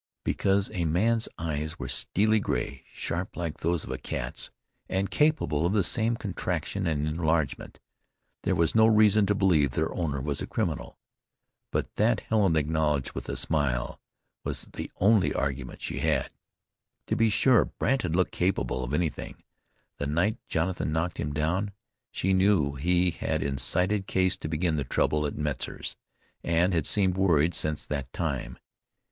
[0.23, 4.49] Because a man's eyes were steely gray, sharp like those of a cat's,
[4.89, 7.79] and capable of the same contraction and enlargement,
[8.41, 10.97] there was no reason to believe their owner was a criminal.
[11.69, 13.99] But that, Helen acknowledged with a smile,
[14.43, 16.31] was the only argument she had.
[17.05, 19.43] To be sure Brandt had looked capable of anything,
[19.99, 21.73] the night Jonathan knocked him down;
[22.09, 25.95] she knew he had incited Case to begin the trouble at Metzar's,
[26.43, 28.57] and had seemed worried since that time.